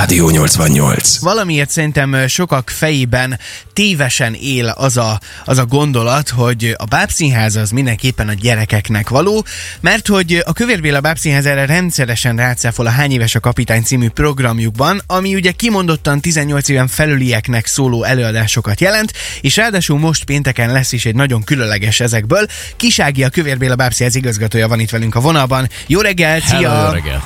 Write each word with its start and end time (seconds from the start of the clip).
Rádió 0.00 0.30
88. 0.30 1.18
Valamiért 1.18 1.70
szerintem 1.70 2.26
sokak 2.26 2.70
fejében 2.70 3.38
tévesen 3.72 4.34
él 4.34 4.68
az 4.68 4.96
a, 4.96 5.20
az 5.44 5.58
a 5.58 5.66
gondolat, 5.66 6.28
hogy 6.28 6.74
a 6.78 6.84
bábszínház 6.84 7.56
az 7.56 7.70
mindenképpen 7.70 8.28
a 8.28 8.32
gyerekeknek 8.32 9.08
való, 9.08 9.44
mert 9.80 10.06
hogy 10.06 10.42
a 10.46 10.52
Kövér 10.52 10.80
Béla 10.80 11.00
bábszínház 11.00 11.46
erre 11.46 11.66
rendszeresen 11.66 12.36
rácáfol 12.36 12.86
a 12.86 12.90
Hány 12.90 13.12
éves 13.12 13.34
a 13.34 13.40
kapitány 13.40 13.82
című 13.82 14.08
programjukban, 14.08 15.00
ami 15.06 15.34
ugye 15.34 15.50
kimondottan 15.50 16.20
18 16.20 16.68
éven 16.68 16.88
felülieknek 16.88 17.66
szóló 17.66 18.02
előadásokat 18.02 18.80
jelent, 18.80 19.12
és 19.40 19.56
ráadásul 19.56 19.98
most 19.98 20.24
pénteken 20.24 20.72
lesz 20.72 20.92
is 20.92 21.04
egy 21.04 21.14
nagyon 21.14 21.44
különleges 21.44 22.00
ezekből. 22.00 22.46
Kisági 22.76 23.24
a 23.24 23.28
Kövér 23.28 23.58
Béla 23.58 23.76
bábszínház 23.76 24.14
igazgatója 24.14 24.68
van 24.68 24.80
itt 24.80 24.90
velünk 24.90 25.14
a 25.14 25.20
vonalban. 25.20 25.68
Jó 25.86 26.00
reggelt, 26.00 26.44
szia! 26.44 26.70
Hello, 26.70 26.86
jó 26.86 26.92
reggelt! 26.92 27.22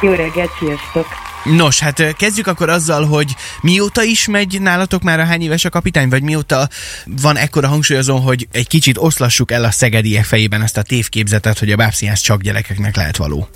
Jó 0.00 0.10
reggelt, 0.10 0.50
sziasztok! 0.58 1.26
Nos, 1.56 1.78
hát 1.78 2.16
kezdjük 2.16 2.46
akkor 2.46 2.68
azzal, 2.68 3.04
hogy 3.04 3.34
mióta 3.60 4.02
is 4.02 4.26
megy 4.26 4.60
nálatok 4.60 5.02
már 5.02 5.20
a 5.20 5.24
hány 5.24 5.42
éves 5.42 5.64
a 5.64 5.70
kapitány, 5.70 6.08
vagy 6.08 6.22
mióta 6.22 6.68
van 7.04 7.36
ekkora 7.36 7.68
hangsúlyozó, 7.68 8.16
hogy 8.16 8.48
egy 8.52 8.66
kicsit 8.66 8.96
oszlassuk 8.98 9.50
el 9.50 9.64
a 9.64 9.70
szegediek 9.70 10.24
fejében 10.24 10.62
ezt 10.62 10.76
a 10.76 10.82
tévképzetet, 10.82 11.58
hogy 11.58 11.72
a 11.72 11.76
bábszínház 11.76 12.20
csak 12.20 12.42
gyerekeknek 12.42 12.96
lehet 12.96 13.16
való? 13.16 13.48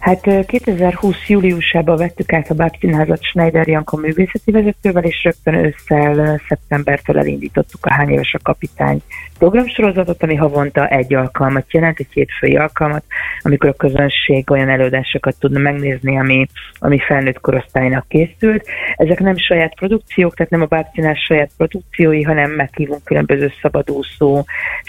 Hát 0.00 0.46
2020. 0.46 1.28
júliusában 1.28 1.96
vettük 1.96 2.32
át 2.32 2.50
a 2.50 2.54
Bábszínházat 2.54 3.22
Schneider 3.22 3.68
Janka 3.68 3.96
művészeti 3.96 4.50
vezetővel, 4.50 5.04
és 5.04 5.22
rögtön 5.22 5.54
ősszel, 5.54 6.40
szeptembertől 6.48 7.18
elindítottuk 7.18 7.86
a 7.86 7.92
Hány 7.92 8.10
éves 8.10 8.34
a 8.34 8.38
kapitány 8.42 9.02
programsorozatot, 9.38 10.22
ami 10.22 10.34
havonta 10.34 10.88
egy 10.88 11.14
alkalmat 11.14 11.72
jelent, 11.72 11.98
egy 11.98 12.12
hétfői 12.12 12.56
alkalmat, 12.56 13.04
amikor 13.42 13.68
a 13.68 13.72
közönség 13.72 14.50
olyan 14.50 14.68
előadásokat 14.68 15.38
tudna 15.38 15.58
megnézni, 15.58 16.18
ami, 16.18 16.46
ami 16.78 16.98
felnőtt 16.98 17.40
korosztálynak 17.40 18.08
készült. 18.08 18.66
Ezek 18.96 19.18
nem 19.18 19.36
saját 19.36 19.74
produkciók, 19.74 20.34
tehát 20.34 20.52
nem 20.52 20.62
a 20.62 20.66
Bábszínház 20.66 21.18
saját 21.18 21.50
produkciói, 21.56 22.22
hanem 22.22 22.50
meghívunk 22.50 23.04
különböző 23.04 23.52
szabadúszó 23.62 24.44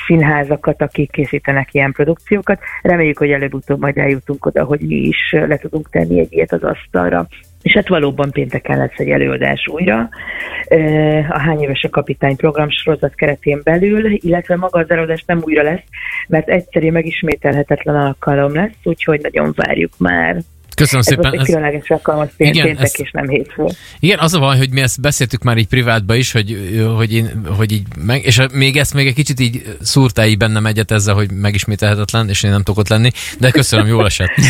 színházakat, 0.05 0.81
akik 0.81 1.11
készítenek 1.11 1.73
ilyen 1.73 1.91
produkciókat. 1.91 2.59
Reméljük, 2.81 3.17
hogy 3.17 3.31
előbb-utóbb 3.31 3.79
majd 3.79 3.97
eljutunk 3.97 4.45
oda, 4.45 4.63
hogy 4.63 4.79
mi 4.79 5.00
is 5.07 5.31
le 5.31 5.57
tudunk 5.57 5.89
tenni 5.89 6.19
egy 6.19 6.33
ilyet 6.33 6.51
az 6.51 6.63
asztalra. 6.63 7.27
És 7.61 7.73
hát 7.73 7.87
valóban 7.87 8.31
pénteken 8.31 8.77
lesz 8.77 8.97
egy 8.97 9.09
előadás 9.09 9.67
újra 9.67 10.09
a 11.29 11.39
Hány 11.39 11.61
éves 11.61 11.83
a 11.83 11.89
kapitány 11.89 12.35
program 12.35 12.69
sorozat 12.69 13.15
keretén 13.15 13.61
belül, 13.63 14.11
illetve 14.11 14.55
maga 14.55 14.79
az 14.79 14.89
előadás 14.89 15.23
nem 15.27 15.39
újra 15.41 15.63
lesz, 15.63 15.83
mert 16.27 16.49
egyszerű 16.49 16.91
megismételhetetlen 16.91 17.95
alkalom 17.95 18.53
lesz, 18.53 18.75
úgyhogy 18.83 19.19
nagyon 19.21 19.53
várjuk 19.55 19.91
már. 19.97 20.37
Köszönöm 20.81 20.99
Ez 20.99 21.05
szépen. 21.05 21.33
Ez 21.33 21.39
egy 21.39 21.45
különleges 21.45 21.89
alkalmat 21.89 22.31
Igen, 22.37 22.65
péntek 22.65 22.83
ezt- 22.83 22.99
és 22.99 23.11
nem 23.11 23.27
hétfő. 23.27 23.65
Igen, 23.99 24.19
az 24.19 24.33
a 24.33 24.39
van, 24.39 24.57
hogy 24.57 24.69
mi 24.69 24.81
ezt 24.81 25.01
beszéltük 25.01 25.43
már 25.43 25.57
így 25.57 25.67
privátban 25.67 26.17
is, 26.17 26.31
hogy, 26.31 26.79
hogy, 26.95 27.13
én, 27.13 27.45
hogy 27.57 27.71
így 27.71 27.83
meg, 28.05 28.25
és 28.25 28.41
még 28.53 28.77
ezt 28.77 28.93
még 28.93 29.07
egy 29.07 29.13
kicsit 29.13 29.39
így 29.39 29.77
szúrtál 29.81 30.27
így 30.27 30.37
bennem 30.37 30.65
egyet 30.65 30.91
ezzel, 30.91 31.13
hogy 31.13 31.31
megismételhetetlen, 31.31 32.29
és 32.29 32.43
én 32.43 32.51
nem 32.51 32.63
tudok 32.63 32.79
ott 32.79 32.89
lenni, 32.89 33.11
de 33.39 33.51
köszönöm, 33.51 33.87
jól 33.87 34.05
esett. 34.05 34.29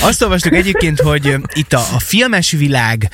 Azt 0.00 0.22
olvastuk 0.22 0.54
egyébként, 0.54 1.00
hogy 1.00 1.36
itt 1.52 1.72
a, 1.72 1.78
a 1.78 1.98
filmes 1.98 2.50
világ 2.50 3.10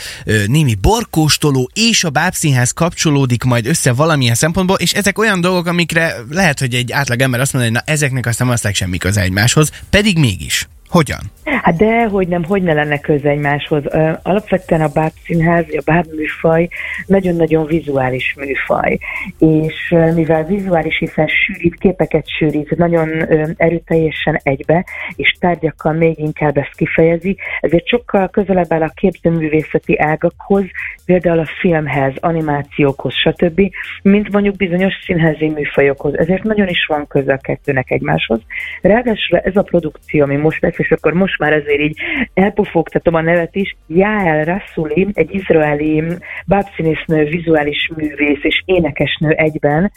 némi 0.46 0.74
borkóstoló 0.74 1.70
és 1.74 2.04
a 2.04 2.10
bábszínház 2.10 2.70
kapcsolódik 2.70 3.42
majd 3.42 3.66
össze 3.66 3.92
valamilyen 3.92 4.34
szempontból, 4.34 4.76
és 4.76 4.92
ezek 4.92 5.18
olyan 5.18 5.40
dolgok, 5.40 5.66
amikre 5.66 6.14
lehet, 6.30 6.58
hogy 6.58 6.74
egy 6.74 6.92
átlag 6.92 7.20
ember 7.20 7.40
azt 7.40 7.52
mondja, 7.52 7.70
hogy 7.70 7.80
na 7.86 7.92
ezeknek 7.92 8.26
aztán 8.26 8.48
aztán 8.48 8.72
semmi 8.72 8.96
köze 8.96 9.20
egymáshoz, 9.20 9.70
pedig 9.90 10.18
mégis. 10.18 10.68
Hogyan? 10.88 11.20
Hát 11.44 11.76
de, 11.76 12.06
hogy 12.06 12.28
nem, 12.28 12.44
hogy 12.44 12.62
ne 12.62 12.72
lenne 12.72 12.98
köze 12.98 13.28
egymáshoz. 13.28 13.82
Alapvetően 14.22 14.80
a 14.80 14.88
bábszínház, 14.94 15.64
a 15.68 15.82
bábműfaj 15.84 16.68
nagyon-nagyon 17.06 17.66
vizuális 17.66 18.34
műfaj, 18.38 18.98
és 19.38 19.94
mivel 20.14 20.44
vizuális, 20.44 20.98
hiszen 20.98 21.26
sűrít, 21.26 21.74
képeket 21.78 22.28
sűrít, 22.28 22.76
nagyon 22.76 23.08
erőteljesen 23.56 24.40
egybe, 24.42 24.84
és 25.16 25.36
tárgyakkal 25.40 25.92
még 25.92 26.18
inkább 26.18 26.56
ezt 26.56 26.74
kifejezi, 26.76 27.36
ezért 27.60 27.86
sokkal 27.86 28.28
közelebb 28.28 28.72
áll 28.72 28.82
a 28.82 28.92
képzőművészeti 28.94 29.98
ágakhoz, 29.98 30.64
például 31.04 31.38
a 31.38 31.48
filmhez, 31.60 32.12
animációkhoz, 32.20 33.14
stb., 33.14 33.60
mint 34.02 34.32
mondjuk 34.32 34.56
bizonyos 34.56 34.94
színházi 35.04 35.48
műfajokhoz. 35.48 36.18
Ezért 36.18 36.42
nagyon 36.42 36.68
is 36.68 36.86
van 36.88 37.06
köze 37.06 37.32
a 37.32 37.36
kettőnek 37.36 37.90
egymáshoz. 37.90 38.40
Ráadásul 38.82 39.38
ez 39.38 39.56
a 39.56 39.62
produkció, 39.62 40.22
ami 40.22 40.36
most 40.36 40.62
lesz, 40.62 40.76
és 40.78 40.90
akkor 40.90 41.12
most 41.12 41.38
már 41.38 41.52
ezért 41.52 41.80
így 41.80 41.98
elpofogtatom 42.34 43.14
a 43.14 43.20
nevet 43.20 43.54
is, 43.54 43.76
Jael 43.86 44.44
Rassuli, 44.44 45.08
egy 45.12 45.34
izraeli 45.34 46.02
bábszínésznő, 46.46 47.24
vizuális 47.24 47.90
művész 47.96 48.42
és 48.42 48.62
énekesnő 48.64 49.30
egyben 49.30 49.92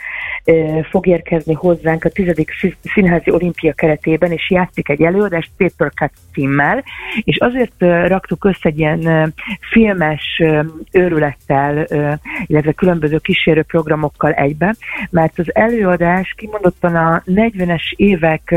fog 0.90 1.08
érkezni 1.08 1.54
hozzánk 1.54 2.04
a 2.04 2.10
10. 2.10 2.46
Szí- 2.60 2.78
színházi 2.82 3.32
olimpia 3.32 3.74
keretében, 3.74 4.32
és 4.32 4.50
játszik 4.50 4.90
egy 4.90 5.02
előadást 5.02 5.52
Paper 5.58 5.92
Cut 5.96 6.12
címmel, 6.34 6.84
és 7.24 7.38
azért 7.38 7.74
raktuk 8.08 8.46
össze 8.46 8.70
egy 8.70 8.80
ilyen 8.80 9.34
filmes 9.72 10.42
őrülettel, 10.92 11.88
illetve 12.46 12.72
különböző 12.72 13.18
kísérő 13.18 13.64
programokkal 13.64 14.32
egybe, 14.32 14.76
mert 15.10 15.40
az 15.40 15.56
előadás 15.56 16.34
kimondottan 16.38 16.96
a 16.96 17.24
40-es 17.26 17.92
évek 17.96 18.56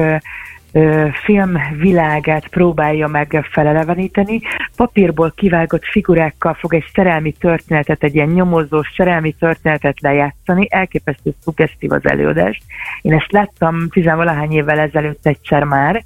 filmvilágát 1.24 2.48
próbálja 2.48 3.06
meg 3.06 3.46
feleleveníteni. 3.50 4.40
Papírból 4.76 5.32
kivágott 5.36 5.84
figurákkal 5.84 6.54
fog 6.54 6.74
egy 6.74 6.84
szerelmi 6.94 7.32
történetet, 7.32 8.02
egy 8.02 8.14
ilyen 8.14 8.28
nyomozós 8.28 8.92
szerelmi 8.96 9.32
történetet 9.32 10.00
lejátszani. 10.00 10.66
Elképesztő 10.70 11.30
szuggesztív 11.40 11.92
az 11.92 12.06
előadást. 12.06 12.62
Én 13.02 13.12
ezt 13.12 13.32
láttam 13.32 13.88
tizenvalahány 13.88 14.52
évvel 14.52 14.78
ezelőtt 14.78 15.26
egyszer 15.26 15.64
már, 15.64 16.02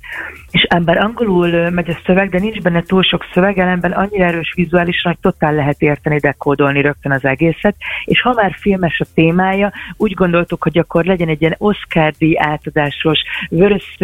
és 0.50 0.62
ember 0.62 0.96
angolul 0.96 1.70
megy 1.70 1.90
a 1.90 2.00
szöveg, 2.04 2.30
de 2.30 2.38
nincs 2.38 2.60
benne 2.60 2.82
túl 2.82 3.02
sok 3.02 3.24
szöveg, 3.32 3.58
ellenben 3.58 3.92
annyira 3.92 4.24
erős 4.24 4.52
vizuálisan, 4.54 5.12
hogy 5.12 5.32
totál 5.32 5.54
lehet 5.54 5.80
érteni, 5.80 6.18
dekódolni 6.18 6.80
rögtön 6.80 7.12
az 7.12 7.24
egészet. 7.24 7.76
És 8.04 8.20
ha 8.20 8.32
már 8.32 8.54
filmes 8.60 9.00
a 9.00 9.06
témája, 9.14 9.72
úgy 9.96 10.12
gondoltuk, 10.12 10.62
hogy 10.62 10.78
akkor 10.78 11.04
legyen 11.04 11.28
egy 11.28 11.40
ilyen 11.40 11.54
Oscar-díj 11.58 12.38
átadásos, 12.38 13.20
vörös 13.48 13.94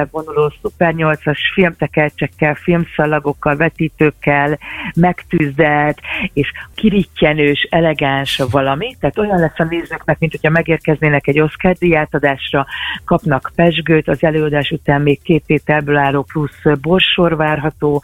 szőnyegembe 0.00 0.08
vonuló, 0.10 0.52
szuper 0.62 0.94
8-as 0.96 1.38
filmtekercsekkel, 1.54 2.54
filmszalagokkal, 2.54 3.56
vetítőkkel, 3.56 4.58
megtűzdelt, 4.94 5.98
és 6.32 6.52
kirittyenős, 6.74 7.66
elegáns 7.70 8.42
valami. 8.50 8.96
Tehát 9.00 9.18
olyan 9.18 9.38
lesz 9.38 9.58
a 9.58 9.64
nézőknek, 9.64 10.18
mint 10.18 10.32
hogyha 10.32 10.50
megérkeznének 10.50 11.26
egy 11.26 11.40
Oscar 11.40 11.74
díj 11.74 11.96
átadásra, 11.96 12.66
kapnak 13.04 13.50
pesgőt, 13.54 14.08
az 14.08 14.22
előadás 14.22 14.70
után 14.70 15.02
még 15.02 15.22
két 15.22 15.44
ételből 15.46 15.96
álló 15.96 16.22
plusz 16.22 16.80
borsor 16.80 17.36
várható, 17.36 18.02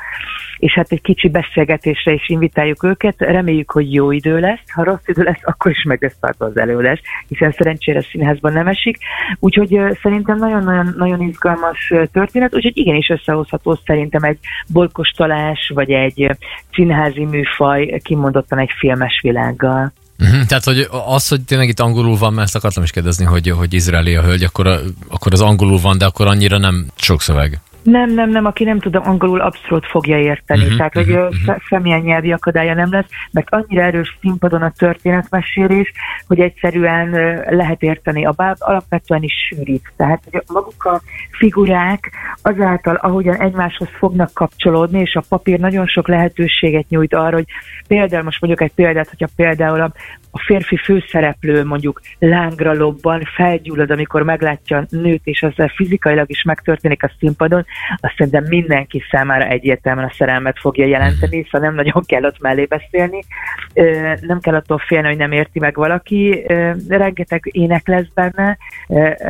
és 0.59 0.73
hát 0.73 0.93
egy 0.93 1.01
kicsi 1.01 1.29
beszélgetésre 1.29 2.13
is 2.13 2.29
invitáljuk 2.29 2.85
őket. 2.85 3.15
Reméljük, 3.19 3.71
hogy 3.71 3.93
jó 3.93 4.11
idő 4.11 4.41
lesz. 4.41 4.71
Ha 4.73 4.85
rossz 4.85 5.07
idő 5.07 5.23
lesz, 5.23 5.41
akkor 5.43 5.71
is 5.71 5.83
meg 5.83 6.03
lesz 6.03 6.17
tartva 6.21 6.45
az 6.47 6.57
előadás, 6.57 7.01
hiszen 7.29 7.53
szerencsére 7.53 8.01
színházban 8.03 8.53
nem 8.53 8.67
esik. 8.67 8.99
Úgyhogy 9.39 9.81
szerintem 10.03 10.37
nagyon-nagyon 10.37 10.95
nagyon 10.97 11.21
izgalmas 11.21 11.86
ö, 11.91 12.07
történet, 12.13 12.55
úgyhogy 12.55 12.77
igenis 12.77 13.09
összehozható 13.09 13.79
szerintem 13.87 14.23
egy 14.23 14.39
bolkostolás, 14.67 15.71
vagy 15.75 15.91
egy 15.91 16.31
színházi 16.73 17.25
műfaj 17.25 18.01
kimondottan 18.03 18.59
egy 18.59 18.71
filmes 18.79 19.21
világgal. 19.23 19.93
Uh-huh. 20.19 20.45
Tehát, 20.45 20.65
hogy 20.65 20.89
az, 21.07 21.29
hogy 21.29 21.41
tényleg 21.43 21.69
itt 21.69 21.81
angolul 21.81 22.17
van, 22.17 22.33
mert 22.33 22.47
ezt 22.47 22.57
akartam 22.57 22.83
is 22.83 22.91
kérdezni, 22.91 23.25
hogy, 23.25 23.51
hogy 23.51 23.75
izraeli 23.75 24.17
a 24.17 24.23
hölgy, 24.23 24.43
akkor, 24.43 24.67
akkor 25.09 25.33
az 25.33 25.41
angolul 25.41 25.79
van, 25.79 25.99
de 25.99 26.05
akkor 26.05 26.27
annyira 26.27 26.59
nem 26.59 26.87
sok 26.97 27.23
szöveg. 27.23 27.61
Nem, 27.87 28.11
nem, 28.11 28.31
nem, 28.31 28.45
aki 28.45 28.65
nem 28.65 28.79
tud 28.79 28.95
angolul, 28.95 29.41
abszolút 29.41 29.87
fogja 29.87 30.19
érteni. 30.19 30.63
Uh-huh, 30.63 30.77
Tehát, 30.77 30.93
hogy 30.93 31.11
uh-huh, 31.11 31.57
semmilyen 31.69 32.01
nyelvi 32.01 32.33
akadálya 32.33 32.75
nem 32.75 32.93
lesz, 32.93 33.09
mert 33.31 33.47
annyira 33.51 33.83
erős 33.83 34.19
színpadon 34.21 34.63
a 34.63 34.73
történetmesélés, 34.77 35.93
hogy 36.27 36.41
egyszerűen 36.41 37.11
lehet 37.51 37.83
érteni. 37.83 38.25
A 38.25 38.31
báb 38.31 38.57
alapvetően 38.59 39.23
is 39.23 39.33
sűrít. 39.49 39.93
Tehát, 39.97 40.23
hogy 40.31 40.43
maguk 40.47 40.85
a 40.85 41.01
figurák 41.31 42.11
azáltal, 42.43 42.95
ahogyan 42.95 43.41
egymáshoz 43.41 43.89
fognak 43.99 44.31
kapcsolódni, 44.35 45.01
és 45.01 45.15
a 45.15 45.25
papír 45.29 45.59
nagyon 45.59 45.87
sok 45.87 46.09
lehetőséget 46.09 46.89
nyújt 46.89 47.15
arra, 47.15 47.35
hogy 47.35 47.47
például, 47.89 48.23
most 48.23 48.41
mondjuk 48.41 48.63
egy 48.63 48.75
példát, 48.75 49.09
hogyha 49.09 49.29
például 49.37 49.81
a, 49.81 49.93
a 50.31 50.39
férfi 50.47 50.77
főszereplő 50.77 51.65
mondjuk 51.65 52.01
lángra 52.19 52.73
lobban, 52.73 53.23
felgyullad, 53.35 53.91
amikor 53.91 54.23
meglátja 54.23 54.77
a 54.77 54.87
nőt, 54.89 55.21
és 55.25 55.41
ezzel 55.41 55.69
fizikailag 55.69 56.31
is 56.31 56.43
megtörténik 56.43 57.03
a 57.03 57.11
színpadon, 57.19 57.67
azt 58.01 58.15
szerintem 58.17 58.45
mindenki 58.49 59.03
számára 59.11 59.45
egyértelműen 59.45 60.07
a 60.07 60.15
szerelmet 60.15 60.59
fogja 60.59 60.87
jelenteni, 60.87 61.43
szóval 61.51 61.69
nem 61.69 61.77
nagyon 61.77 62.03
kell 62.07 62.25
ott 62.25 62.41
mellé 62.41 62.65
beszélni. 62.65 63.23
Nem 64.21 64.41
kell 64.41 64.55
attól 64.55 64.79
félni, 64.79 65.07
hogy 65.07 65.17
nem 65.17 65.33
érti 65.33 65.59
meg 65.59 65.77
valaki. 65.77 66.45
Rengeteg 66.89 67.49
ének 67.53 67.89
lesz 67.89 68.09
benne, 68.15 68.59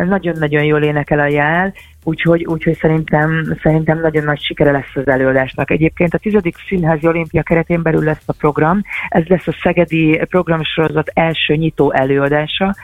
nagyon-nagyon 0.04 0.64
jól 0.64 0.82
énekel 0.82 1.18
a 1.18 1.26
jel, 1.26 1.72
úgyhogy, 2.04 2.44
úgyhogy 2.44 2.76
szerintem, 2.76 3.56
szerintem 3.62 4.00
nagyon 4.00 4.24
nagy 4.24 4.40
sikere 4.40 4.70
lesz 4.70 4.94
az 4.94 5.08
előadásnak. 5.08 5.70
Egyébként 5.70 6.14
a 6.14 6.18
tizedik 6.18 6.56
Színházi 6.68 7.06
Olimpia 7.06 7.42
keretén 7.42 7.82
belül 7.82 8.04
lesz 8.04 8.22
a 8.26 8.32
program, 8.38 8.82
ez 9.08 9.24
lesz 9.26 9.46
a 9.46 9.56
Szegedi 9.62 10.20
programsorozat 10.28 11.10
első 11.14 11.54
nyitó 11.54 11.92
előadása, 11.92 12.74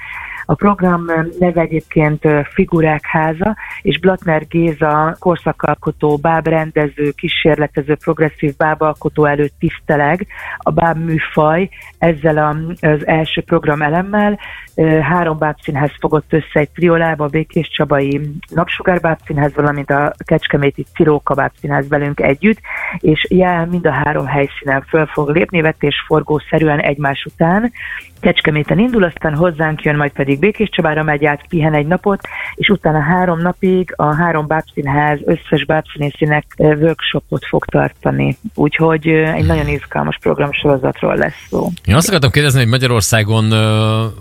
a 0.45 0.55
program 0.55 1.05
neve 1.39 1.61
egyébként 1.61 2.29
Figurák 2.53 3.07
háza, 3.07 3.57
és 3.83 3.99
Blatner 3.99 4.47
Géza 4.49 5.17
korszakalkotó, 5.19 6.17
bábrendező, 6.17 7.11
kísérletező, 7.11 7.97
progresszív 7.97 8.57
bábalkotó 8.57 9.25
előtt 9.25 9.55
tiszteleg 9.59 10.27
a 10.57 10.71
báb 10.71 10.99
műfaj 10.99 11.69
ezzel 11.99 12.37
az 12.81 13.07
első 13.07 13.41
program 13.41 13.83
elemmel. 13.83 14.39
Három 15.03 15.39
bábszínház 15.39 15.91
fogott 16.01 16.33
össze 16.33 16.61
egy 16.61 16.71
triolába, 16.71 17.25
a 17.25 17.29
Békés 17.29 17.69
Csabai 17.69 18.21
Napsugár 18.55 19.01
bábszínház, 19.01 19.55
valamint 19.55 19.91
a 19.91 20.13
Kecskeméti 20.25 20.87
Ciróka 20.95 21.35
bábszínház 21.35 21.89
velünk 21.89 22.21
együtt, 22.21 22.59
és 22.99 23.27
jel 23.31 23.67
mind 23.67 23.87
a 23.87 23.93
három 23.93 24.27
helyszínen 24.27 24.83
föl 24.89 25.07
fog 25.07 25.29
lépni, 25.29 25.61
vetésforgószerűen 25.61 26.79
egymás 26.79 27.25
után. 27.25 27.73
Kecskeméten 28.21 28.79
indul, 28.79 29.05
aztán 29.05 29.35
hozzánk 29.35 29.83
jön, 29.83 29.97
majd 29.97 30.13
pedig 30.13 30.32
Békés 30.39 30.69
Csabára 30.69 31.03
megy 31.03 31.25
át, 31.25 31.47
pihen 31.49 31.75
egy 31.75 31.87
napot, 31.87 32.21
és 32.55 32.69
utána 32.69 33.01
három 33.01 33.41
napig 33.41 33.93
a 33.97 34.15
három 34.15 34.47
bábszínház 34.47 35.19
összes 35.25 35.65
bábszínészének 35.67 36.45
workshopot 36.57 37.45
fog 37.45 37.65
tartani. 37.65 38.37
Úgyhogy 38.55 39.07
egy 39.07 39.47
nagyon 39.47 39.69
izgalmas 39.69 40.19
programsorozatról 40.21 41.17
lesz 41.17 41.47
szó. 41.49 41.69
Én 41.85 41.95
azt 41.95 42.09
akartam 42.09 42.31
kérdezni, 42.31 42.61
hogy 42.61 42.69
Magyarországon 42.69 43.53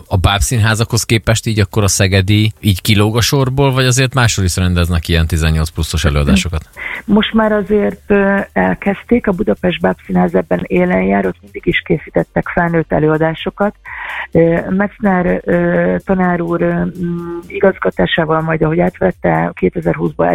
a 0.08 0.18
bábszínházakhoz 0.22 1.04
képest 1.04 1.46
így 1.46 1.60
akkor 1.60 1.84
a 1.84 1.88
Szegedi 1.88 2.54
így 2.60 2.82
kilóg 2.82 3.16
a 3.18 3.22
sorból, 3.22 3.72
vagy 3.72 3.86
azért 3.86 4.14
máshol 4.14 4.46
is 4.46 4.58
rendeznek 4.58 5.08
ilyen 5.08 5.28
18 5.28 5.70
pluszos 5.70 6.06
előadásokat? 6.06 6.70
Most 7.06 7.34
már 7.34 7.52
azért 7.52 8.14
elkezdték, 8.54 9.28
a 9.28 9.32
Budapest 9.32 9.82
Bábszínház 9.82 10.36
ebben 10.36 10.64
élen 10.68 11.02
jár, 11.02 11.26
ott 11.26 11.42
mindig 11.42 11.66
is 11.66 11.82
készítettek 11.86 12.48
felnőtt 12.54 12.92
előadásokat, 12.92 13.76
Metzner 14.70 15.42
tanár 16.06 16.42
úr 16.42 16.92
igazgatásával 17.48 18.42
majd, 18.42 18.62
ahogy 18.62 18.80
átvette 18.80 19.54
2020-ban 19.60 20.28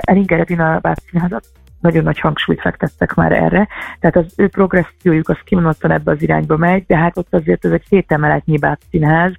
Elinger 0.00 0.60
a 0.60 0.78
Bábszínházat, 0.82 1.44
nagyon 1.84 2.04
nagy 2.04 2.20
hangsúlyt 2.20 2.60
fektettek 2.60 3.14
már 3.14 3.32
erre, 3.32 3.68
tehát 4.00 4.16
az 4.16 4.32
ő 4.36 4.48
progressziójuk 4.48 5.28
az 5.28 5.38
kimondottan 5.44 5.90
ebbe 5.90 6.10
az 6.10 6.22
irányba 6.22 6.56
megy, 6.56 6.84
de 6.86 6.96
hát 6.96 7.16
ott 7.18 7.34
azért 7.34 7.64
ez 7.64 7.70
egy 7.70 7.88
két 7.88 8.12
emeletnyi 8.12 8.58
bábszínház, 8.58 9.32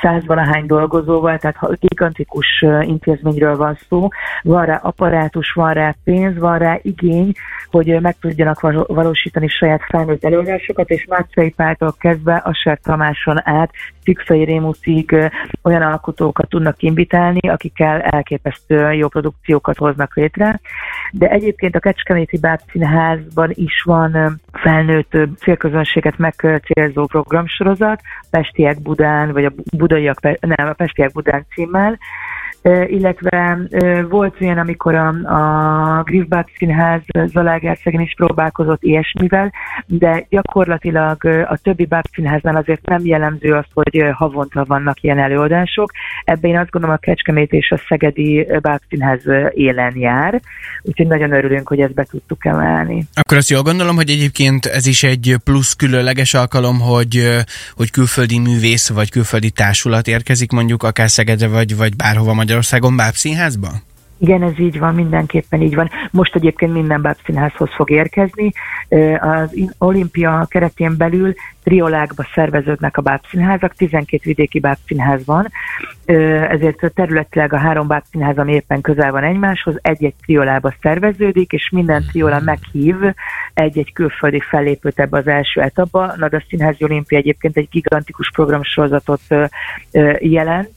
százvalahány 0.00 0.66
dolgozóval, 0.66 1.38
tehát 1.38 1.56
ha 1.56 1.76
gigantikus 1.80 2.64
intézményről 2.80 3.56
van 3.56 3.78
szó, 3.88 4.08
van 4.42 4.64
rá 4.64 4.76
apparátus, 4.76 5.52
van 5.52 5.72
rá 5.72 5.94
pénz, 6.04 6.38
van 6.38 6.58
rá 6.58 6.78
igény, 6.82 7.32
hogy 7.70 8.00
meg 8.00 8.16
tudjanak 8.20 8.60
valósítani 8.86 9.48
saját 9.48 9.82
felnőtt 9.88 10.24
előadásokat, 10.24 10.90
és 10.90 11.06
Mácsai 11.08 11.50
Páltól 11.50 11.94
kezdve 11.98 12.34
Asser 12.44 12.78
Tamáson 12.82 13.40
át 13.44 13.70
Fixai 14.02 14.44
Rémuszig 14.44 15.30
olyan 15.62 15.82
alkotókat 15.82 16.48
tudnak 16.48 16.82
invitálni, 16.82 17.48
akikkel 17.48 18.00
elképesztő 18.00 18.92
jó 18.92 19.08
produkciókat 19.08 19.76
hoznak 19.76 20.16
létre. 20.16 20.60
De 21.12 21.28
egyébként 21.28 21.76
a 21.76 21.80
Kecskeméti 21.84 22.38
Bábszínházban 22.38 23.50
is 23.54 23.82
van 23.82 24.40
felnőtt 24.52 25.16
célközönséget 25.38 26.18
megcélzó 26.18 27.06
programsorozat, 27.06 28.00
Pestiek 28.30 28.82
Budán, 28.82 29.32
vagy 29.32 29.44
a 29.44 29.52
Budaiak, 29.76 30.20
nem, 30.40 30.68
a 30.68 30.72
Pestiek 30.72 31.12
Budán 31.12 31.46
címmel, 31.54 31.98
illetve 32.86 33.58
volt 34.08 34.40
olyan, 34.40 34.58
amikor 34.58 34.94
a, 34.94 35.08
a 35.08 36.02
Griffbach 36.02 36.50
Színház 36.56 37.00
Zalágárszegen 37.26 38.00
is 38.00 38.14
próbálkozott 38.16 38.82
ilyesmivel, 38.82 39.52
de 39.86 40.26
gyakorlatilag 40.28 41.24
a 41.24 41.58
többi 41.62 41.86
Bach 41.86 42.10
Színháznál 42.12 42.56
azért 42.56 42.86
nem 42.86 43.06
jellemző 43.06 43.52
az, 43.52 43.64
hogy 43.72 44.04
havonta 44.12 44.64
vannak 44.64 45.02
ilyen 45.02 45.18
előadások. 45.18 45.90
Ebben 46.24 46.50
én 46.50 46.58
azt 46.58 46.70
gondolom 46.70 46.96
a 46.96 46.98
Kecskemét 46.98 47.52
és 47.52 47.70
a 47.70 47.80
Szegedi 47.88 48.46
Bach 48.60 48.82
Színház 48.88 49.22
élen 49.50 49.96
jár, 49.96 50.40
úgyhogy 50.82 51.06
nagyon 51.06 51.32
örülünk, 51.32 51.68
hogy 51.68 51.80
ezt 51.80 51.94
be 51.94 52.04
tudtuk 52.04 52.44
emelni. 52.44 53.06
Akkor 53.14 53.36
azt 53.36 53.50
jól 53.50 53.62
gondolom, 53.62 53.96
hogy 53.96 54.10
egyébként 54.10 54.66
ez 54.66 54.86
is 54.86 55.02
egy 55.02 55.36
plusz 55.44 55.72
különleges 55.72 56.34
alkalom, 56.34 56.80
hogy, 56.80 57.42
hogy 57.74 57.90
külföldi 57.90 58.38
művész 58.38 58.88
vagy 58.90 59.10
külföldi 59.10 59.50
társulat 59.50 60.08
érkezik 60.08 60.50
mondjuk 60.50 60.82
akár 60.82 61.10
Szegedre 61.10 61.48
vagy, 61.48 61.76
vagy 61.76 61.96
bárhova 61.96 62.34
magyar 62.34 62.53
Magyarországon 62.54 62.96
bábszínházba? 62.96 63.82
Igen, 64.18 64.42
ez 64.42 64.58
így 64.58 64.78
van, 64.78 64.94
mindenképpen 64.94 65.62
így 65.62 65.74
van. 65.74 65.90
Most 66.10 66.34
egyébként 66.34 66.72
minden 66.72 67.02
bábszínházhoz 67.02 67.74
fog 67.74 67.90
érkezni. 67.90 68.52
Az 69.20 69.74
olimpia 69.78 70.46
keretén 70.48 70.96
belül 70.96 71.34
triolákba 71.62 72.26
szerveződnek 72.34 72.96
a 72.96 73.02
bábszínházak, 73.02 73.74
12 73.74 74.22
vidéki 74.24 74.60
bábszínház 74.60 75.24
van, 75.24 75.50
ezért 76.48 76.92
területileg 76.94 77.52
a 77.52 77.58
három 77.58 77.86
bábszínház, 77.86 78.38
ami 78.38 78.52
éppen 78.52 78.80
közel 78.80 79.12
van 79.12 79.22
egymáshoz, 79.22 79.78
egy-egy 79.82 80.14
triolába 80.24 80.74
szerveződik, 80.80 81.52
és 81.52 81.70
minden 81.72 82.04
triola 82.10 82.40
meghív 82.40 82.96
egy-egy 83.54 83.92
külföldi 83.92 84.40
fellépőt 84.40 85.00
ebbe 85.00 85.18
az 85.18 85.26
első 85.26 85.60
etapba. 85.60 86.12
Na, 86.16 86.26
a 86.26 86.44
Színházi 86.48 86.84
Olimpia 86.84 87.18
egyébként 87.18 87.56
egy 87.56 87.68
gigantikus 87.70 88.30
programsorozatot 88.30 89.20
jelent 90.18 90.72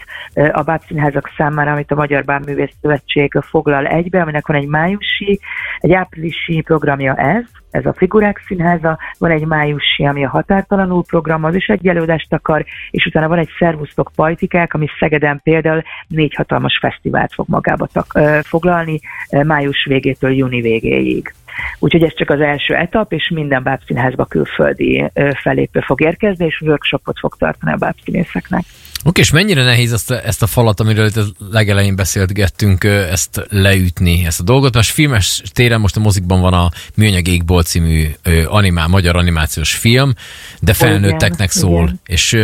a 0.52 0.62
bábszínházak 0.62 1.32
számára, 1.38 1.72
amit 1.72 1.92
a 1.92 1.96
Magyar 1.96 2.24
Bábművész 2.24 2.74
Szövetség 2.82 3.27
foglal 3.42 3.86
egybe, 3.86 4.22
aminek 4.22 4.48
van 4.48 4.58
egy 4.58 4.68
májusi, 4.68 5.40
egy 5.80 5.92
áprilisi 5.92 6.62
programja 6.62 7.16
ez, 7.16 7.44
ez 7.72 7.86
a 7.86 7.94
Figurák 7.94 8.44
Színháza, 8.48 8.98
van 9.18 9.32
egy 9.32 9.46
májusi, 9.46 10.06
ami 10.06 10.26
a 10.26 10.30
Határtalanul 10.30 11.04
program, 11.04 11.44
az 11.44 11.56
is 11.56 11.68
egy 11.68 11.88
előadást 11.88 12.34
akar, 12.34 12.66
és 12.92 13.06
utána 13.06 13.28
van 13.28 13.38
egy 13.38 13.50
Szervusztok 13.60 14.12
Pajtikák, 14.16 14.74
ami 14.74 14.88
Szegeden 15.00 15.40
például 15.44 15.84
négy 16.08 16.34
hatalmas 16.34 16.78
fesztivált 16.82 17.34
fog 17.34 17.46
magába 17.50 17.88
tak, 17.94 18.20
foglalni 18.44 19.00
május 19.44 19.86
végétől 19.86 20.32
júni 20.32 20.62
végéig. 20.62 21.34
Úgyhogy 21.80 22.04
ez 22.04 22.14
csak 22.16 22.30
az 22.30 22.42
első 22.42 22.76
etap, 22.76 23.14
és 23.14 23.30
minden 23.34 23.64
bábszínházba 23.64 24.26
külföldi 24.26 25.12
fellépő 25.42 25.80
fog 25.80 26.02
érkezni, 26.02 26.46
és 26.46 26.62
workshopot 26.62 27.20
fog 27.20 27.36
tartani 27.38 27.72
a 27.72 27.76
bábszínészeknek. 27.76 28.64
Oké, 29.04 29.22
és 29.22 29.32
mennyire 29.32 29.64
nehéz 29.64 29.94
ezt 29.94 30.12
a, 30.12 30.26
ezt 30.26 30.44
a 30.44 30.48
falat, 30.48 30.80
amiről 30.80 31.06
itt 31.06 31.20
legelején 31.52 31.96
beszélgettünk, 31.96 32.84
ezt 32.84 33.46
leütni, 33.50 34.26
ezt 34.26 34.40
a 34.40 34.44
dolgot? 34.44 34.76
Most 34.76 34.92
filmes 34.92 35.44
téren 35.54 35.80
most 35.80 35.96
a 35.96 36.00
mozikban 36.00 36.42
van 36.42 36.54
a 36.54 36.70
Műanyag 36.96 37.28
Égból 37.28 37.64
című 37.64 38.06
animál, 38.46 38.88
magyar 38.88 39.16
animációs 39.16 39.76
film, 39.76 40.14
de 40.62 40.74
felnőtteknek 40.74 41.50
igen, 41.56 41.64
szól, 41.64 41.84
igen. 41.84 42.00
és 42.06 42.38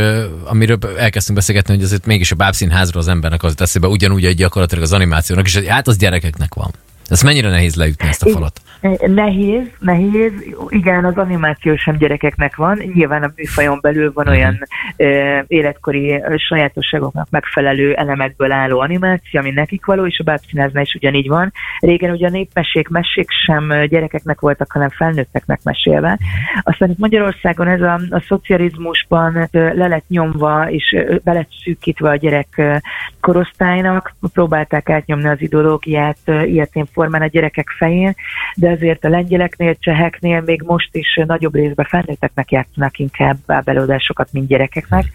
amiről 0.46 0.78
elkezdtünk 0.98 1.38
beszélgetni, 1.38 1.74
hogy 1.74 1.84
azért 1.84 2.06
mégis 2.06 2.32
a 2.32 2.36
bábszínházról 2.36 3.02
az 3.02 3.08
embernek 3.08 3.44
az 3.44 3.62
eszébe 3.62 3.88
ugyanúgy 3.88 4.26
egy 4.26 4.36
gyakorlatilag 4.36 4.84
az 4.84 4.94
animációnak, 4.94 5.46
és 5.46 5.58
hát 5.58 5.88
az 5.88 5.98
gyerekeknek 5.98 6.54
van. 6.54 6.72
Ez 7.08 7.22
mennyire 7.22 7.50
nehéz 7.50 7.76
leütni 7.76 8.08
ezt 8.08 8.24
a 8.24 8.30
falat? 8.30 8.62
Nehéz, 9.08 9.68
nehéz. 9.80 10.32
Igen, 10.70 11.06
az 11.06 11.18
animáció 11.18 11.76
sem 11.76 11.98
gyerekeknek 11.98 12.56
van. 12.56 12.82
Nyilván 12.94 13.24
a 13.24 13.32
műfajon 13.36 13.80
belül 13.82 14.12
van 14.14 14.28
uh-huh. 14.28 14.40
olyan 14.40 14.68
e, 14.96 15.44
életkori 15.48 16.22
sajátosságoknak 16.36 17.28
megfelelő 17.30 17.94
elemekből 17.94 18.52
álló 18.52 18.80
animáció, 18.80 19.40
ami 19.40 19.52
nekik 19.52 19.86
való, 19.86 20.06
és 20.06 20.20
a 20.20 20.24
bábszínáznál 20.24 20.84
is 20.84 20.94
ugyanígy 20.94 21.28
van. 21.28 21.52
Régen 21.80 22.12
ugye 22.12 22.28
a 22.28 22.30
népmesék, 22.30 22.88
mesék 22.88 23.30
sem 23.46 23.86
gyerekeknek 23.88 24.40
voltak, 24.40 24.72
hanem 24.72 24.90
felnőtteknek 24.90 25.60
mesélve. 25.64 26.10
Mhm. 26.10 26.60
Aztán 26.62 26.90
itt 26.90 26.98
Magyarországon 26.98 27.68
ez 27.68 27.82
a, 27.82 28.00
a 28.10 28.24
szocializmusban 28.28 29.50
le 29.52 29.88
lett 29.88 30.08
nyomva, 30.08 30.70
és 30.70 30.98
be 31.24 31.34
lett 31.34 31.50
szűkítve 31.64 32.10
a 32.10 32.16
gyerek 32.16 32.82
korosztálynak, 33.20 34.16
próbálták 34.34 34.90
átnyomni 34.90 35.28
az 35.28 35.42
ideológiát 35.42 36.18
ilyetén 36.26 36.86
formán 36.94 37.22
a 37.22 37.28
gyerekek 37.28 37.70
fején, 37.78 38.16
de 38.56 38.73
azért 38.74 39.06
a 39.06 39.10
lengyeleknél, 39.10 39.76
cseheknél 39.80 40.42
még 40.42 40.62
most 40.66 40.90
is 40.92 41.20
nagyobb 41.26 41.54
részben 41.54 41.86
felnőtteknek 41.86 42.52
játszanak 42.52 43.00
inkább 43.00 43.38
belőadásokat, 43.64 44.30
mint 44.32 44.48
gyerekeknek. 44.48 45.06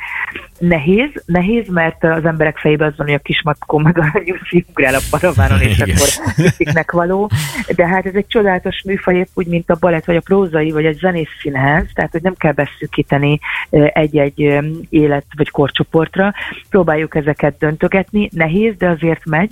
Nehéz, 0.58 1.10
nehéz, 1.26 1.68
mert 1.68 2.04
az 2.04 2.24
emberek 2.24 2.58
fejében 2.58 2.88
az 2.88 2.96
van, 2.96 3.06
hogy 3.06 3.14
a 3.14 3.18
kismatkó 3.18 3.78
meg 3.78 3.98
a 3.98 4.04
nyuszi 4.24 4.64
ugrál 4.68 4.94
a 4.94 5.00
paravánon, 5.10 5.60
és 5.60 5.78
akkor 5.78 6.08
kiknek 6.56 6.90
való. 6.90 7.30
De 7.74 7.86
hát 7.86 8.06
ez 8.06 8.14
egy 8.14 8.26
csodálatos 8.26 8.82
műfaj, 8.84 9.16
épp 9.16 9.28
úgy, 9.34 9.46
mint 9.46 9.70
a 9.70 9.76
balett, 9.80 10.04
vagy 10.04 10.16
a 10.16 10.20
prózai, 10.20 10.70
vagy 10.70 10.86
a 10.86 10.92
zenész 10.92 11.28
színház, 11.40 11.86
tehát 11.94 12.12
hogy 12.12 12.22
nem 12.22 12.34
kell 12.34 12.52
beszűkíteni 12.52 13.38
egy-egy 13.70 14.60
élet 14.88 15.24
vagy 15.36 15.50
korcsoportra. 15.50 16.32
Próbáljuk 16.70 17.14
ezeket 17.14 17.58
döntögetni. 17.58 18.28
Nehéz, 18.32 18.76
de 18.76 18.88
azért 18.88 19.24
megy 19.24 19.50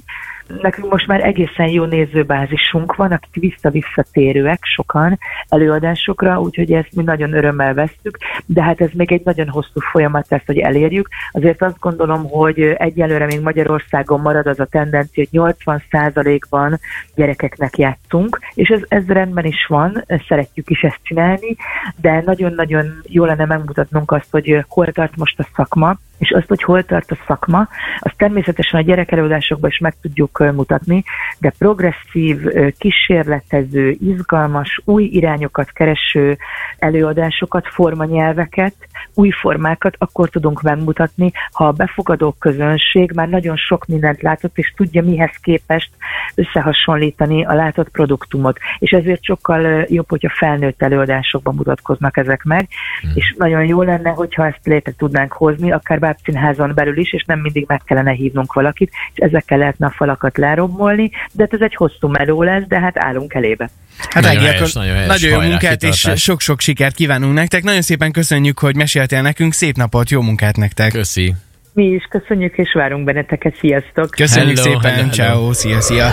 nekünk 0.62 0.91
most 0.91 1.07
már 1.07 1.25
egészen 1.25 1.69
jó 1.69 1.85
nézőbázisunk 1.85 2.95
van, 2.95 3.12
akik 3.12 3.43
vissza-visszatérőek 3.43 4.65
sokan 4.65 5.19
előadásokra, 5.49 6.41
úgyhogy 6.41 6.73
ezt 6.73 6.95
mi 6.95 7.03
nagyon 7.03 7.33
örömmel 7.33 7.75
vesztük, 7.75 8.19
de 8.47 8.62
hát 8.62 8.81
ez 8.81 8.91
még 8.93 9.12
egy 9.12 9.25
nagyon 9.25 9.49
hosszú 9.49 9.81
folyamat 9.91 10.26
lesz, 10.29 10.47
hogy 10.47 10.59
elérjük. 10.59 11.09
Azért 11.33 11.62
azt 11.62 11.79
gondolom, 11.79 12.29
hogy 12.29 12.61
egyelőre 12.61 13.26
még 13.26 13.41
Magyarországon 13.41 14.21
marad 14.21 14.47
az 14.47 14.61
a 14.61 14.65
tendencia, 14.65 15.25
hogy 15.31 15.55
80%-ban 15.65 16.81
gyerekeknek 17.15 17.79
játszunk, 17.79 18.38
és 18.55 18.69
ez, 18.69 18.81
ez 18.88 19.07
rendben 19.07 19.45
is 19.45 19.67
van, 19.69 20.05
szeretjük 20.29 20.71
is 20.71 20.83
ezt 20.83 21.00
csinálni, 21.03 21.57
de 21.97 22.23
nagyon-nagyon 22.25 23.03
jó 23.07 23.25
lenne 23.25 23.45
megmutatnunk 23.45 24.11
azt, 24.11 24.31
hogy 24.31 24.65
hol 24.69 24.93
tart 24.93 25.17
most 25.17 25.38
a 25.38 25.47
szakma, 25.55 25.97
és 26.19 26.31
azt, 26.31 26.49
hogy 26.49 26.63
hol 26.63 26.85
tart 26.85 27.11
a 27.11 27.19
szakma, 27.27 27.69
azt 27.99 28.17
természetesen 28.17 28.81
a 28.81 28.83
gyerekelőadásokban 28.83 29.71
is 29.71 29.79
meg 29.79 29.95
tudjuk 30.03 30.39
mutatni, 30.39 31.05
de 31.39 31.53
progresszív, 31.59 32.41
kísérletező, 32.79 33.97
izgalmas, 34.01 34.81
új 34.85 35.05
irányokat 35.05 35.71
kereső 35.71 36.39
előadásokat, 36.79 37.69
formanyelveket, 37.69 38.75
új 39.15 39.31
formákat 39.31 39.95
akkor 39.99 40.29
tudunk 40.29 40.63
megmutatni, 40.63 41.33
ha 41.53 41.67
a 41.67 41.73
befogadó 41.73 42.35
közönség 42.39 43.13
már 43.15 43.29
nagyon 43.29 43.57
sok 43.57 43.87
mindent 43.87 44.23
látott, 44.23 44.59
és 44.59 44.73
tudja 44.77 45.03
mihez 45.03 45.37
képest 45.43 45.91
összehasonlítani 46.35 47.45
a 47.45 47.55
látott 47.55 47.89
produktumot. 47.89 48.59
És 48.79 48.91
ezért 48.91 49.25
sokkal 49.25 49.87
jobb, 49.89 50.09
hogyha 50.09 50.31
felnőtt 50.37 50.83
előadásokban 50.83 51.55
mutatkoznak 51.55 52.17
ezek 52.17 52.43
meg, 52.43 52.69
hmm. 53.01 53.11
és 53.15 53.35
nagyon 53.39 53.65
jó 53.65 53.83
lenne, 53.83 54.11
hogyha 54.11 54.47
ezt 54.47 54.65
létre 54.65 54.93
tudnánk 54.97 55.33
hozni, 55.33 55.73
akár 55.73 55.99
bábszínházon 56.07 56.73
belül 56.75 56.99
is, 56.99 57.13
és 57.13 57.25
nem 57.27 57.41
mindig 57.41 57.65
meg 57.67 57.81
kellene 57.85 58.13
hívnunk 58.13 58.53
valakit, 58.53 58.91
és 59.15 59.19
ezekkel 59.19 59.59
lehetne 59.59 59.87
a 59.87 59.91
falakat 59.97 60.37
lerombolni, 60.37 61.11
de 61.33 61.43
hát 61.43 61.53
ez 61.53 61.61
egy 61.61 61.75
hosszú 61.75 62.09
meló 62.09 62.43
lesz, 62.43 62.63
de 62.69 62.81
hát 62.81 62.99
állunk 62.99 63.35
elébe. 63.35 63.71
Hát 64.09 64.23
nagyon, 64.23 64.43
helyes, 64.43 64.73
nagyon, 64.73 64.95
helyes, 64.95 65.09
nagyon 65.09 65.43
jó 65.43 65.49
munkát 65.49 65.83
és 65.83 66.11
sok-sok 66.17 66.61
sikert 66.61 66.95
kívánunk 66.95 67.35
nektek. 67.35 67.63
Nagyon 67.63 67.83
szépen 67.83 68.13
köszönjük, 68.13 68.59
hogy 68.59 68.77
meséltél 68.77 69.23
nekünk. 69.23 69.53
Szép 69.53 69.77
napot, 69.77 70.11
jó 70.11 70.21
munkát 70.21 70.57
nektek. 70.57 70.93
Köszi. 70.93 71.35
Mi 71.73 71.85
is 71.85 72.05
köszönjük, 72.11 72.59
és 72.59 72.73
várunk 72.73 73.05
benneteket. 73.05 73.57
Sziasztok! 73.61 74.11
Köszönjük 74.11 74.59
hello, 74.59 74.71
szépen, 74.71 74.91
hello, 74.91 75.11
hello. 75.11 75.13
ciao, 75.13 75.53
szia, 75.53 75.81
szia! 75.81 76.11